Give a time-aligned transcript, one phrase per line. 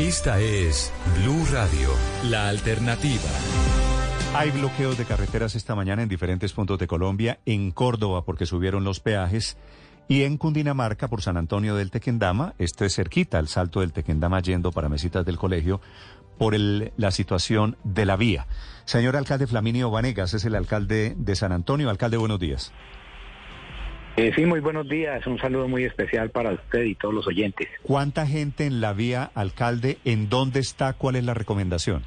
[0.00, 1.90] Esta es Blue Radio,
[2.24, 3.28] la alternativa.
[4.34, 8.84] Hay bloqueos de carreteras esta mañana en diferentes puntos de Colombia, en Córdoba porque subieron
[8.84, 9.58] los peajes
[10.08, 14.40] y en Cundinamarca por San Antonio del Tequendama, esto es cerquita, el salto del Tequendama
[14.40, 15.82] yendo para mesitas del colegio,
[16.38, 18.46] por la situación de la vía.
[18.86, 21.90] Señor alcalde Flaminio Vanegas es el alcalde de San Antonio.
[21.90, 22.72] Alcalde, buenos días.
[24.16, 25.26] Eh, sí, muy buenos días.
[25.26, 27.68] Un saludo muy especial para usted y todos los oyentes.
[27.82, 29.98] ¿Cuánta gente en la vía, alcalde?
[30.04, 30.92] ¿En dónde está?
[30.92, 32.04] ¿Cuál es la recomendación?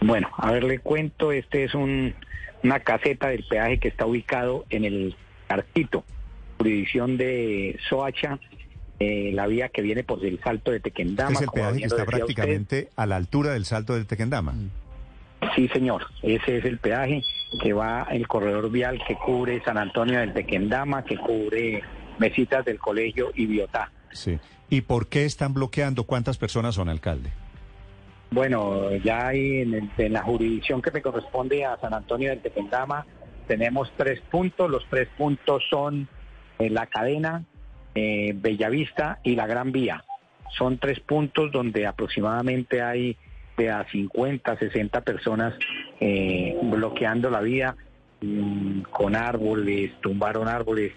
[0.00, 2.14] Bueno, a ver, le cuento, este es un,
[2.62, 5.16] una caseta del peaje que está ubicado en el
[5.48, 6.04] Arquito,
[6.58, 8.38] jurisdicción de Soacha,
[9.00, 11.32] eh, la vía que viene por el salto de Tequendama.
[11.32, 12.06] es el peaje que está usted.
[12.06, 14.54] prácticamente a la altura del salto del Tequendama.
[15.56, 16.06] Sí, señor.
[16.22, 17.22] Ese es el peaje
[17.62, 21.82] que va el corredor vial que cubre San Antonio del Tequendama, que cubre
[22.18, 23.90] Mesitas del Colegio y Biotá.
[24.12, 24.38] Sí.
[24.70, 26.04] ¿Y por qué están bloqueando?
[26.04, 27.30] ¿Cuántas personas son, alcalde?
[28.30, 32.40] Bueno, ya hay en, el- en la jurisdicción que me corresponde a San Antonio del
[32.42, 33.06] Tequendama,
[33.46, 34.70] tenemos tres puntos.
[34.70, 36.06] Los tres puntos son
[36.58, 37.44] eh, la cadena,
[37.94, 40.04] eh, Bellavista y la Gran Vía.
[40.58, 43.16] Son tres puntos donde aproximadamente hay
[43.56, 45.54] de a 50, 60 personas
[46.00, 47.76] eh, bloqueando la vía
[48.20, 50.92] mm, con árboles, tumbaron árboles.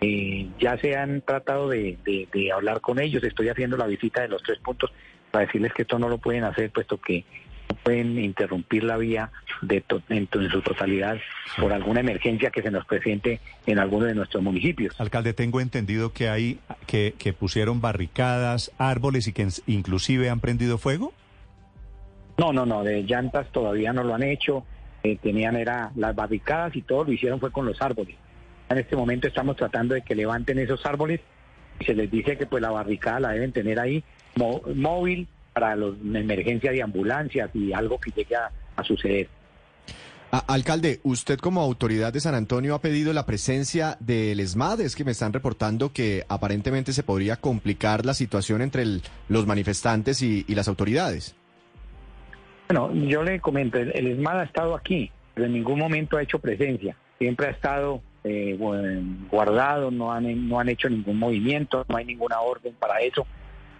[0.00, 3.22] Eh, ya se han tratado de, de- de hablar con ellos.
[3.24, 4.92] Estoy haciendo la visita de los tres puntos
[5.30, 7.24] para decirles que esto no lo pueden hacer, puesto que
[7.70, 9.30] no pueden interrumpir la vía
[9.62, 11.16] de to- en, su totalidad
[11.58, 14.94] por alguna emergencia que se nos presente en alguno de nuestros municipios.
[15.00, 21.12] Alcalde, tengo entendido que hay que, pusieron barricadas, árboles y que inclusive han prendido fuego.
[22.38, 24.64] No, no, no, de llantas todavía no lo han hecho.
[25.02, 28.16] Eh, tenían era las barricadas y todo lo hicieron fue con los árboles.
[28.68, 31.20] En este momento estamos tratando de que levanten esos árboles
[31.78, 34.02] y se les dice que pues la barricada la deben tener ahí
[34.74, 39.28] móvil para los, la emergencia de ambulancias y algo que llegue a- a suceder.
[40.32, 44.80] A- alcalde, usted como autoridad de San Antonio ha pedido la presencia del ESMAD.
[44.80, 48.84] Es que me están reportando que aparentemente se podría complicar la situación entre
[49.28, 51.36] los manifestantes y las autoridades.
[52.68, 56.22] Bueno, yo le comento, el, el ESMAD ha estado aquí, pero en ningún momento ha
[56.22, 56.96] hecho presencia.
[57.18, 62.04] Siempre ha estado eh, gu- guardado, no han, no han hecho ningún movimiento, no hay
[62.04, 63.26] ninguna orden para eso.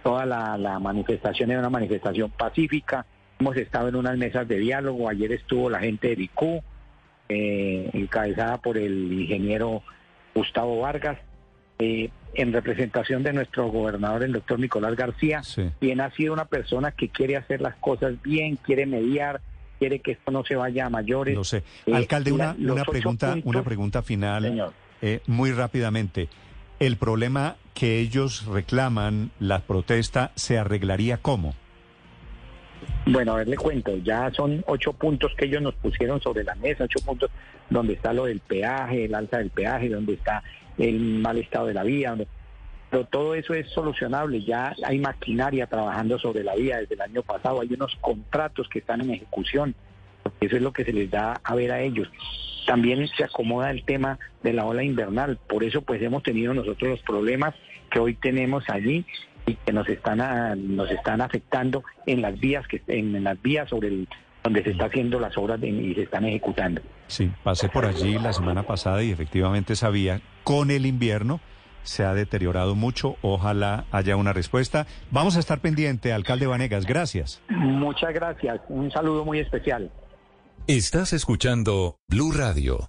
[0.04, 3.04] Toda la, manifestación es una manifestación pacífica.
[3.40, 5.08] Hemos estado en unas mesas de diálogo.
[5.08, 6.62] Ayer estuvo la gente de BICU,
[7.28, 9.82] eh, encabezada por el ingeniero
[10.32, 11.18] Gustavo Vargas,
[11.80, 15.70] eh, en representación de nuestro gobernador, el doctor Nicolás García Sí.
[15.80, 19.40] quien ha sido una persona que quiere hacer las cosas bien, quiere mediar,
[19.78, 21.34] quiere que esto no se vaya a mayores.
[21.34, 21.62] Lo sé.
[21.86, 22.54] Eh, Alcalde, una,
[22.84, 24.72] pregunta, puntos- una pregunta final, Señor.
[25.02, 26.28] eh, muy rápidamente.
[26.78, 31.54] El problema que ellos reclaman, la protesta, ¿se arreglaría cómo?
[33.08, 36.56] Bueno, a ver, le cuento, ya son ocho puntos que ellos nos pusieron sobre la
[36.56, 37.30] mesa, ocho puntos
[37.70, 40.42] donde está lo del peaje, el alza del peaje, donde está
[40.76, 42.16] el mal estado de la vía,
[42.90, 47.22] pero todo eso es solucionable, ya hay maquinaria trabajando sobre la vía desde el año
[47.22, 49.76] pasado, hay unos contratos que están en ejecución,
[50.40, 52.08] eso es lo que se les da a ver a ellos.
[52.66, 56.90] También se acomoda el tema de la ola invernal, por eso pues hemos tenido nosotros
[56.90, 57.54] los problemas
[57.88, 59.06] que hoy tenemos allí
[59.46, 63.40] y que nos están a- nos están afectando en las vías que en, en las
[63.40, 64.08] vías sobre el
[64.42, 66.80] donde se está haciendo las obras de- y se están ejecutando.
[67.08, 71.40] Sí, pasé por allí la semana pasada y efectivamente sabía, con el invierno
[71.82, 73.16] se ha deteriorado mucho.
[73.22, 74.86] Ojalá haya una respuesta.
[75.10, 76.84] Vamos a estar pendiente, alcalde Vanegas.
[76.86, 77.40] Gracias.
[77.48, 79.90] Muchas gracias, un saludo muy especial.
[80.68, 82.88] Estás escuchando Blue Radio.